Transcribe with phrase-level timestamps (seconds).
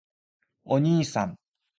[0.65, 1.37] おにいさん！！！